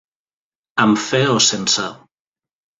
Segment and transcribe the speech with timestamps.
[0.85, 1.89] Amb fe o sense.